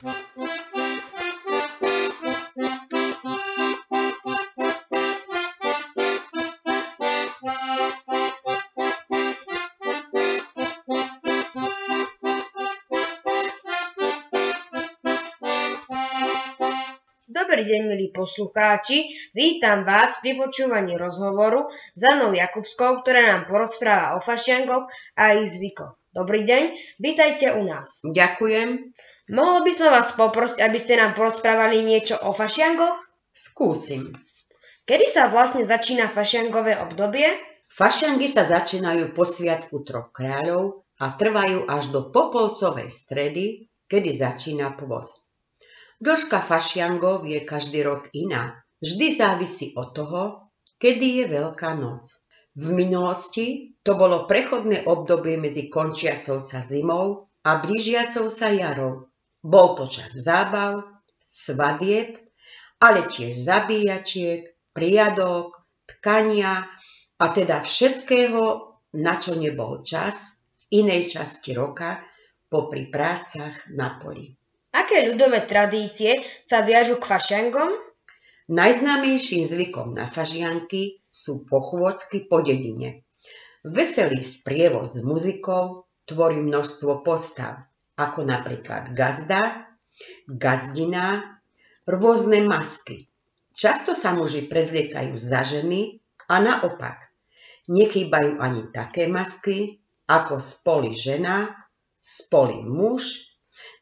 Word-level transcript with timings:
Dobrý 0.00 0.16
deň, 17.68 17.82
milí 17.84 18.08
poslucháči. 18.08 19.12
Vítam 19.36 19.84
vás 19.84 20.16
pri 20.24 20.40
počúvaní 20.40 20.96
rozhovoru 20.96 21.68
s 21.92 22.00
Anou 22.08 22.32
Jakubskou, 22.32 23.04
ktorá 23.04 23.36
nám 23.36 23.44
porozpráva 23.44 24.16
o 24.16 24.24
fašiankoch 24.24 24.88
a 25.20 25.44
ich 25.44 25.52
zvykoch. 25.52 25.92
Dobrý 26.16 26.48
deň, 26.48 26.96
vítajte 26.96 27.52
u 27.52 27.68
nás. 27.68 28.00
Ďakujem. 28.00 28.96
Mohol 29.30 29.70
by 29.70 29.72
som 29.72 29.94
vás 29.94 30.10
poprosiť, 30.18 30.58
aby 30.58 30.78
ste 30.82 30.98
nám 30.98 31.14
porozprávali 31.14 31.86
niečo 31.86 32.18
o 32.18 32.34
fašiankoch? 32.34 32.98
Skúsim. 33.30 34.10
Kedy 34.90 35.06
sa 35.06 35.30
vlastne 35.30 35.62
začína 35.62 36.10
fašiankové 36.10 36.74
obdobie? 36.82 37.38
Fašiangy 37.70 38.26
sa 38.26 38.42
začínajú 38.42 39.14
po 39.14 39.22
sviatku 39.22 39.86
troch 39.86 40.10
kráľov 40.10 40.82
a 40.98 41.14
trvajú 41.14 41.70
až 41.70 41.94
do 41.94 42.10
popolcovej 42.10 42.90
stredy, 42.90 43.70
kedy 43.86 44.10
začína 44.10 44.74
pôst. 44.74 45.30
Dĺžka 46.02 46.42
fašiangov 46.42 47.22
je 47.22 47.38
každý 47.46 47.86
rok 47.86 48.10
iná. 48.10 48.58
Vždy 48.82 49.14
závisí 49.14 49.78
od 49.78 49.94
toho, 49.94 50.22
kedy 50.82 51.22
je 51.22 51.24
Veľká 51.30 51.78
noc. 51.78 52.02
V 52.58 52.74
minulosti 52.74 53.78
to 53.86 53.94
bolo 53.94 54.26
prechodné 54.26 54.90
obdobie 54.90 55.38
medzi 55.38 55.70
končiacou 55.70 56.42
sa 56.42 56.66
zimou 56.66 57.30
a 57.46 57.62
blížiacou 57.62 58.26
sa 58.26 58.50
jarou. 58.50 59.09
Bol 59.40 59.72
to 59.76 59.88
čas 59.88 60.12
zábav, 60.12 60.84
svadieb, 61.24 62.20
ale 62.80 63.08
tiež 63.08 63.36
zabíjačiek, 63.36 64.52
priadok, 64.76 65.60
tkania 65.88 66.68
a 67.20 67.24
teda 67.32 67.64
všetkého, 67.64 68.76
na 69.00 69.14
čo 69.16 69.36
nebol 69.36 69.80
čas 69.86 70.44
v 70.66 70.84
inej 70.84 71.16
časti 71.16 71.56
roka 71.56 72.04
popri 72.50 72.90
prácach 72.90 73.70
na 73.70 73.96
poli. 73.96 74.34
Aké 74.74 75.06
ľudové 75.06 75.46
tradície 75.46 76.22
sa 76.46 76.62
viažu 76.66 76.98
k 76.98 77.06
fašiangom? 77.06 77.70
Najznámejším 78.50 79.46
zvykom 79.46 79.94
na 79.94 80.10
fažianky 80.10 80.98
sú 81.06 81.46
pochôdzky 81.46 82.26
po 82.26 82.42
dedine. 82.42 83.06
Veselý 83.62 84.26
sprievod 84.26 84.90
s 84.90 84.98
muzikou 85.06 85.86
tvorí 86.02 86.42
množstvo 86.42 87.06
postav, 87.06 87.69
ako 88.00 88.24
napríklad 88.24 88.96
gazda, 88.96 89.68
gazdina, 90.24 91.36
rôzne 91.84 92.40
masky. 92.48 93.12
Často 93.52 93.92
sa 93.92 94.16
muži 94.16 94.48
prezliekajú 94.48 95.20
za 95.20 95.44
ženy 95.44 96.00
a 96.32 96.40
naopak. 96.40 97.12
Nechýbajú 97.68 98.40
ani 98.40 98.72
také 98.72 99.04
masky, 99.04 99.84
ako 100.08 100.40
spoli 100.40 100.96
žena, 100.96 101.52
spoli 102.00 102.64
muž 102.64 103.30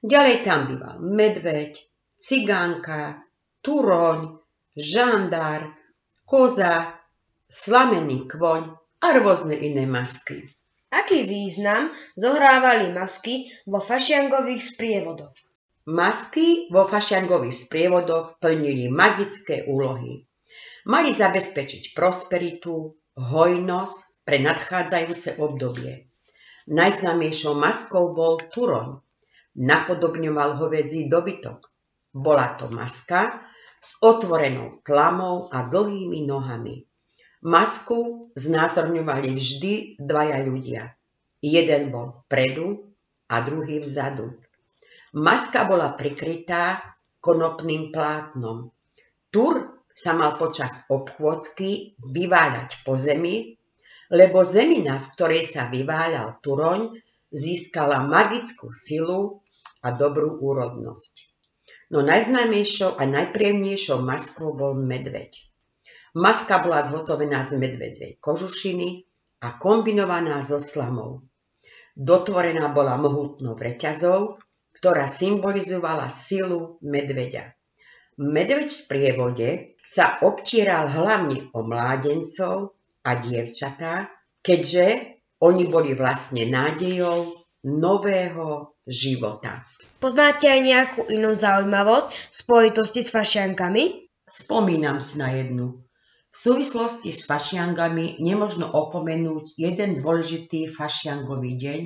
Ďalej 0.02 0.36
tam 0.46 0.60
býval 0.70 0.96
medveď, 1.02 1.74
cigánka, 2.18 3.22
turoň, 3.62 4.38
žandár, 4.78 5.74
koza, 6.22 7.02
slamený 7.50 8.30
kvoň 8.30 8.62
a 9.02 9.06
rôzne 9.18 9.58
iné 9.58 9.86
masky. 9.90 10.46
Aký 10.88 11.28
význam 11.28 11.92
zohrávali 12.16 12.96
masky 12.96 13.52
vo 13.68 13.76
fašiangových 13.76 14.62
sprievodoch? 14.72 15.36
Masky 15.84 16.72
vo 16.72 16.88
fašiangových 16.88 17.68
sprievodoch 17.68 18.40
plnili 18.40 18.88
magické 18.88 19.68
úlohy. 19.68 20.24
Mali 20.88 21.12
zabezpečiť 21.12 21.92
prosperitu, 21.92 22.96
hojnosť 23.20 24.24
pre 24.24 24.40
nadchádzajúce 24.40 25.36
obdobie. 25.36 26.08
Najznámejšou 26.68 27.52
maskou 27.56 28.16
bol 28.16 28.40
turoň, 28.48 29.04
napodobňoval 29.56 30.56
hovedzí 30.56 31.08
dobytok. 31.08 31.68
Bola 32.16 32.56
to 32.56 32.72
maska 32.72 33.44
s 33.76 34.00
otvorenou 34.00 34.80
tlamou 34.80 35.52
a 35.52 35.68
dlhými 35.68 36.24
nohami. 36.24 36.87
Masku 37.38 38.30
znázorňovali 38.34 39.30
vždy 39.30 39.72
dvaja 40.02 40.42
ľudia. 40.42 40.98
Jeden 41.38 41.94
bol 41.94 42.26
vpredu 42.26 42.90
a 43.30 43.38
druhý 43.46 43.78
vzadu. 43.78 44.34
Maska 45.14 45.62
bola 45.70 45.94
prikrytá 45.94 46.82
konopným 47.22 47.94
plátnom. 47.94 48.74
Tur 49.30 49.84
sa 49.94 50.18
mal 50.18 50.34
počas 50.34 50.86
obchôdzky 50.90 51.98
vyváľať 52.02 52.82
po 52.82 52.98
zemi, 52.98 53.54
lebo 54.10 54.42
zemina, 54.42 54.98
v 54.98 55.10
ktorej 55.14 55.44
sa 55.46 55.70
vyváľal 55.70 56.42
turoň, 56.42 56.98
získala 57.30 58.02
magickú 58.02 58.72
silu 58.74 59.46
a 59.84 59.94
dobrú 59.94 60.42
úrodnosť. 60.42 61.28
No 61.88 62.04
najznámejšou 62.04 63.00
a 63.00 63.02
najpríjemnejšou 63.08 64.04
maskou 64.04 64.52
bol 64.52 64.76
medveď. 64.76 65.47
Maska 66.18 66.58
bola 66.66 66.82
zhotovená 66.82 67.46
z 67.46 67.62
medvedej 67.62 68.18
kožušiny 68.18 69.06
a 69.38 69.54
kombinovaná 69.54 70.42
so 70.42 70.58
slamou. 70.58 71.22
Dotvorená 71.94 72.74
bola 72.74 72.98
mohutnou 72.98 73.54
reťazou, 73.54 74.42
ktorá 74.74 75.06
symbolizovala 75.06 76.10
silu 76.10 76.82
medveďa. 76.82 77.54
Medveď 78.18 78.66
v 78.66 78.74
sprievode 78.82 79.48
sa 79.78 80.18
obtieral 80.26 80.90
hlavne 80.90 81.54
o 81.54 81.62
mládencov 81.62 82.74
a 83.06 83.14
dievčatá, 83.14 84.10
keďže 84.42 85.18
oni 85.38 85.70
boli 85.70 85.94
vlastne 85.94 86.50
nádejou 86.50 87.30
nového 87.62 88.74
života. 88.90 89.62
Poznáte 90.02 90.50
aj 90.50 90.60
nejakú 90.66 91.00
inú 91.14 91.30
zaujímavosť 91.30 92.06
v 92.10 92.34
spojitosti 92.34 93.06
s 93.06 93.14
fašiankami? 93.14 94.10
Spomínam 94.26 94.98
si 94.98 95.22
na 95.22 95.30
jednu. 95.30 95.87
V 96.38 96.54
súvislosti 96.54 97.10
s 97.10 97.26
fašiangami 97.26 98.22
nemožno 98.22 98.70
opomenúť 98.70 99.58
jeden 99.58 99.98
dôležitý 99.98 100.70
fašiangový 100.70 101.58
deň 101.58 101.80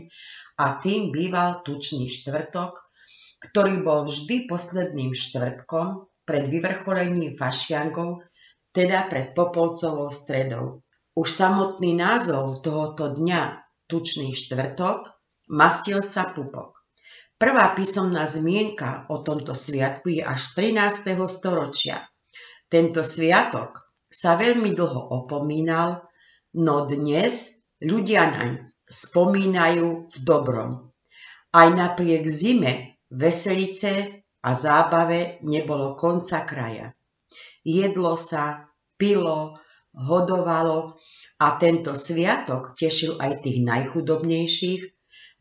a 0.60 0.76
tým 0.76 1.08
býval 1.08 1.64
tučný 1.64 2.12
štvrtok, 2.12 2.76
ktorý 3.40 3.80
bol 3.80 4.12
vždy 4.12 4.44
posledným 4.44 5.16
štvrtkom 5.16 6.04
pred 6.28 6.52
vyvrcholením 6.52 7.32
fašiangov, 7.32 8.28
teda 8.76 9.08
pred 9.08 9.32
Popolcovou 9.32 10.12
stredou. 10.12 10.84
Už 11.16 11.32
samotný 11.32 11.96
názov 11.96 12.60
tohoto 12.60 13.08
dňa, 13.08 13.56
tučný 13.88 14.36
štvrtok, 14.36 15.16
mastil 15.48 16.04
sa 16.04 16.28
pupok. 16.28 16.76
Prvá 17.40 17.72
písomná 17.72 18.28
zmienka 18.28 19.08
o 19.08 19.24
tomto 19.24 19.56
sviatku 19.56 20.12
je 20.12 20.20
až 20.20 20.44
z 20.44 20.76
13. 20.76 21.16
storočia. 21.24 22.04
Tento 22.68 23.00
sviatok 23.00 23.81
sa 24.12 24.36
veľmi 24.36 24.76
dlho 24.76 25.08
opomínal, 25.10 26.04
no 26.54 26.84
dnes 26.84 27.64
ľudia 27.80 28.28
naň 28.28 28.50
spomínajú 28.86 30.12
v 30.12 30.16
dobrom. 30.20 30.92
Aj 31.52 31.68
napriek 31.72 32.28
zime, 32.28 33.00
veselice 33.08 34.24
a 34.44 34.50
zábave 34.52 35.40
nebolo 35.44 35.96
konca 35.96 36.44
kraja. 36.44 36.92
Jedlo 37.64 38.20
sa, 38.20 38.68
pilo, 39.00 39.56
hodovalo 39.96 40.96
a 41.40 41.46
tento 41.60 41.96
sviatok 41.96 42.76
tešil 42.76 43.20
aj 43.20 43.44
tých 43.44 43.64
najchudobnejších, 43.64 44.82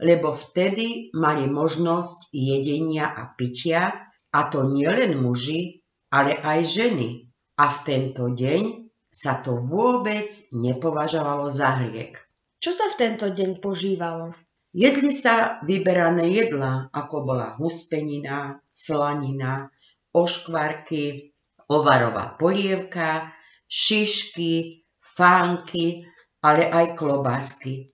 lebo 0.01 0.33
vtedy 0.33 1.13
mali 1.13 1.45
možnosť 1.45 2.33
jedenia 2.33 3.05
a 3.05 3.31
pitia, 3.37 4.11
a 4.31 4.47
to 4.47 4.63
nielen 4.63 5.19
muži, 5.19 5.84
ale 6.07 6.40
aj 6.40 6.59
ženy. 6.63 7.30
A 7.61 7.69
v 7.69 7.78
tento 7.85 8.25
deň 8.34 8.90
sa 9.13 9.37
to 9.46 9.61
vôbec 9.61 10.25
nepovažovalo 10.49 11.46
za 11.46 11.78
hriek. 11.78 12.17
Čo 12.58 12.73
sa 12.73 12.90
v 12.90 12.97
tento 12.97 13.29
deň 13.29 13.61
požívalo? 13.61 14.34
Jedli 14.73 15.13
sa 15.13 15.61
vyberané 15.61 16.34
jedlá, 16.34 16.90
ako 16.90 17.22
bola 17.22 17.53
huspenina, 17.61 18.66
slanina, 18.66 19.69
oškvarky, 20.09 21.37
ovarová 21.69 22.34
polievka, 22.34 23.29
šišky, 23.69 24.81
fánky, 24.97 26.09
ale 26.41 26.66
aj 26.66 26.97
klobásky. 26.97 27.93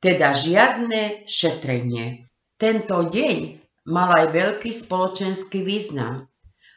Teda 0.00 0.32
žiadne 0.32 1.28
šetrenie. 1.28 2.32
Tento 2.56 3.12
deň 3.12 3.36
mal 3.92 4.08
aj 4.24 4.26
veľký 4.32 4.72
spoločenský 4.72 5.60
význam. 5.60 6.31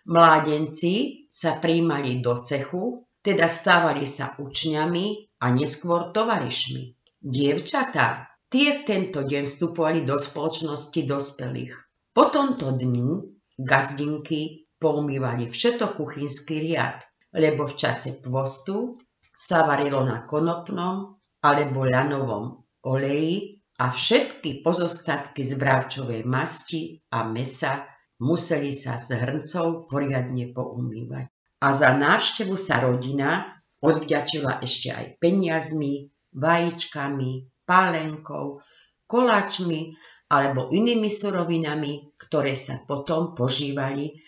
Mládenci 0.05 1.25
sa 1.25 1.57
príjmali 1.57 2.21
do 2.21 2.37
cechu, 2.37 3.09
teda 3.25 3.49
stávali 3.49 4.05
sa 4.05 4.37
učňami 4.37 5.37
a 5.41 5.49
neskôr 5.49 6.13
tovarišmi. 6.13 6.93
Dievčatá, 7.25 8.29
tie 8.53 8.77
v 8.77 8.81
tento 8.85 9.25
deň 9.25 9.49
vstupovali 9.49 10.05
do 10.05 10.21
spoločnosti 10.21 11.01
dospelých. 11.09 11.73
Po 12.13 12.29
tomto 12.29 12.77
dni 12.77 13.17
gazdinky 13.57 14.69
poumývali 14.77 15.49
všetko 15.49 15.97
kuchynský 15.97 16.61
riad, 16.61 17.01
lebo 17.33 17.65
v 17.65 17.73
čase 17.73 18.21
pôstu 18.21 19.01
sa 19.33 19.65
varilo 19.65 20.05
na 20.05 20.21
konopnom 20.21 21.17
alebo 21.41 21.81
ľanovom 21.81 22.61
oleji 22.85 23.57
a 23.81 23.89
všetky 23.89 24.61
pozostatky 24.61 25.41
z 25.41 25.57
bravčovej 25.57 26.21
masti 26.23 27.01
a 27.09 27.25
mesa 27.25 27.94
museli 28.21 28.71
sa 28.71 28.95
s 28.95 29.11
hrncov 29.11 29.91
poriadne 29.91 30.51
poumývať. 30.55 31.27
A 31.63 31.67
za 31.71 31.95
návštevu 31.95 32.55
sa 32.59 32.83
rodina 32.83 33.59
odvďačila 33.81 34.61
ešte 34.61 34.91
aj 34.91 35.05
peniazmi, 35.19 36.11
vajíčkami, 36.35 37.63
pálenkou, 37.63 38.61
koláčmi 39.07 39.95
alebo 40.29 40.73
inými 40.73 41.07
surovinami, 41.07 42.17
ktoré 42.17 42.57
sa 42.57 42.81
potom 42.83 43.37
požívali 43.37 44.25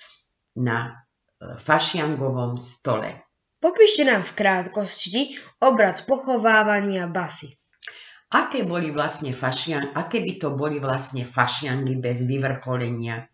na 0.62 0.88
e, 0.88 0.92
fašiangovom 1.57 2.56
stole. 2.56 3.28
Popíšte 3.57 4.06
nám 4.06 4.22
v 4.22 4.36
krátkosti 4.38 5.22
obrad 5.57 6.06
pochovávania 6.06 7.10
basy. 7.10 7.57
Aké, 8.28 8.62
boli 8.68 8.94
vlastne 8.94 9.33
fašian, 9.33 9.98
aké 9.98 10.22
by 10.22 10.33
to 10.38 10.54
boli 10.54 10.78
vlastne 10.78 11.25
fašiangy 11.25 11.98
bez 11.98 12.28
vyvrcholenia? 12.28 13.25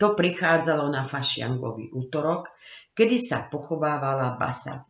To 0.00 0.16
prichádzalo 0.16 0.88
na 0.88 1.04
fašiangový 1.04 1.92
útorok, 1.92 2.48
kedy 2.96 3.20
sa 3.20 3.52
pochovávala 3.52 4.40
basa. 4.40 4.88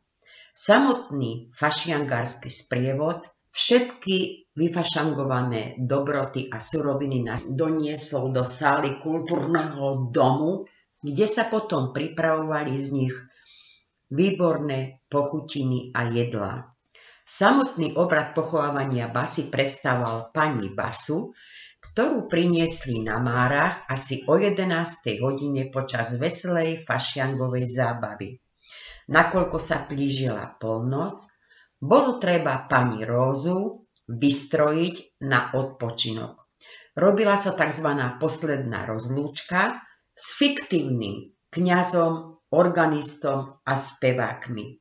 Samotný 0.55 1.51
fašiangársky 1.51 2.47
sprievod 2.47 3.27
všetky 3.51 4.51
vyfašangované 4.55 5.83
dobroty 5.83 6.47
a 6.47 6.63
suroviny 6.63 7.27
doniesol 7.43 8.31
do 8.31 8.47
sály 8.47 9.03
kultúrneho 9.03 10.07
domu, 10.15 10.71
kde 11.03 11.27
sa 11.27 11.51
potom 11.51 11.91
pripravovali 11.91 12.75
z 12.79 12.89
nich 12.95 13.17
výborné 14.15 15.03
pochutiny 15.11 15.91
a 15.91 16.07
jedlá. 16.07 16.71
Samotný 17.27 17.95
obrad 17.95 18.35
pochovávania 18.35 19.07
basy 19.07 19.55
predstavoval 19.55 20.35
pani 20.35 20.71
Basu, 20.75 21.31
ktorú 21.91 22.31
priniesli 22.31 23.03
na 23.03 23.19
Márach 23.19 23.83
asi 23.91 24.23
o 24.31 24.39
11. 24.39 24.67
hodine 25.19 25.75
počas 25.75 26.15
veselej 26.23 26.87
fašiangovej 26.87 27.67
zábavy. 27.67 28.39
Nakoľko 29.11 29.59
sa 29.59 29.83
plížila 29.91 30.55
polnoc, 30.63 31.19
bolo 31.83 32.23
treba 32.23 32.71
pani 32.71 33.03
Rózu 33.03 33.91
vystrojiť 34.07 35.23
na 35.27 35.51
odpočinok. 35.51 36.41
Robila 36.95 37.35
sa 37.35 37.59
tzv. 37.59 37.89
posledná 38.23 38.87
rozlúčka 38.87 39.83
s 40.15 40.39
fiktívnym 40.39 41.35
kňazom 41.51 42.39
organistom 42.55 43.59
a 43.67 43.75
spevákmi. 43.75 44.79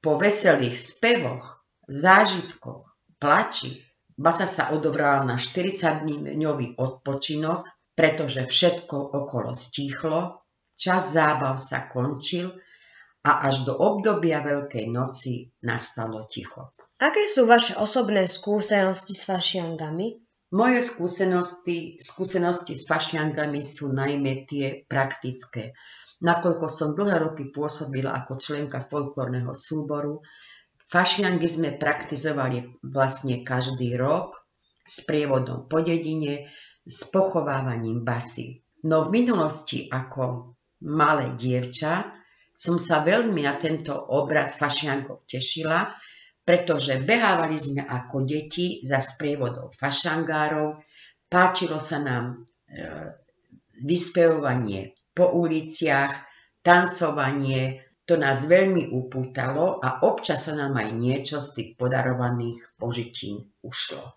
Po 0.00 0.20
veselých 0.20 0.76
spevoch, 0.76 1.64
zážitkoch, 1.88 2.84
plači, 3.16 3.85
Basa 4.16 4.48
sa 4.48 4.72
odobrala 4.72 5.28
na 5.28 5.36
40-dňový 5.36 6.80
odpočinok, 6.80 7.68
pretože 7.92 8.48
všetko 8.48 8.96
okolo 9.12 9.52
stíchlo, 9.52 10.40
čas 10.72 11.12
zábav 11.12 11.60
sa 11.60 11.84
končil 11.84 12.56
a 13.20 13.44
až 13.44 13.68
do 13.68 13.76
obdobia 13.76 14.40
Veľkej 14.40 14.88
noci 14.88 15.52
nastalo 15.60 16.24
ticho. 16.32 16.72
Aké 16.96 17.28
sú 17.28 17.44
vaše 17.44 17.76
osobné 17.76 18.24
skúsenosti 18.24 19.12
s 19.12 19.28
fašiangami? 19.28 20.16
Moje 20.56 20.80
skúsenosti, 20.80 22.00
skúsenosti 22.00 22.72
s 22.72 22.88
fašiangami 22.88 23.60
sú 23.60 23.92
najmä 23.92 24.48
tie 24.48 24.88
praktické. 24.88 25.76
Nakoľko 26.24 26.66
som 26.72 26.96
dlhé 26.96 27.20
roky 27.20 27.52
pôsobila 27.52 28.16
ako 28.16 28.40
členka 28.40 28.80
folklórneho 28.80 29.52
súboru, 29.52 30.24
fašiangy 30.90 31.48
sme 31.50 31.70
praktizovali 31.74 32.82
vlastne 32.86 33.42
každý 33.42 33.98
rok 33.98 34.38
s 34.86 35.02
prievodom 35.02 35.66
po 35.66 35.82
dedine, 35.82 36.46
s 36.86 37.10
pochovávaním 37.10 38.06
basy. 38.06 38.62
No 38.86 39.10
v 39.10 39.18
minulosti 39.22 39.90
ako 39.90 40.54
malé 40.86 41.34
dievča 41.34 42.14
som 42.56 42.80
sa 42.80 43.04
veľmi 43.04 43.44
na 43.44 43.58
tento 43.60 43.92
obrad 43.92 44.48
fašiankov 44.48 45.28
tešila, 45.28 45.92
pretože 46.46 47.02
behávali 47.02 47.58
sme 47.58 47.82
ako 47.84 48.24
deti 48.24 48.80
za 48.80 49.02
sprievodov 49.02 49.74
fašangárov, 49.76 50.80
páčilo 51.26 51.82
sa 51.82 51.98
nám 52.00 52.24
e, 52.30 52.34
vyspevovanie 53.82 54.94
po 55.10 55.34
uliciach, 55.36 56.14
tancovanie, 56.62 57.85
to 58.06 58.14
nás 58.14 58.46
veľmi 58.46 58.94
upútalo 58.94 59.82
a 59.82 60.06
občas 60.06 60.46
sa 60.46 60.54
nám 60.54 60.78
aj 60.78 60.88
niečo 60.94 61.42
z 61.42 61.48
tých 61.58 61.70
podarovaných 61.74 62.78
požitín 62.78 63.50
ušlo. 63.66 64.14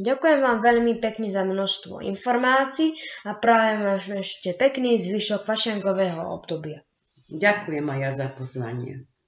Ďakujem 0.00 0.40
vám 0.40 0.58
veľmi 0.64 0.96
pekne 1.00 1.28
za 1.28 1.44
množstvo 1.44 2.00
informácií 2.00 2.96
a 3.28 3.36
prajem 3.36 3.80
vám 3.84 4.00
ešte 4.24 4.56
pekný 4.56 4.96
zvyšok 4.96 5.44
fašengového 5.44 6.24
obdobia. 6.24 6.80
Ďakujem 7.28 7.84
aj 7.84 7.98
ja 8.00 8.10
za 8.12 8.28
pozvanie. 8.32 9.09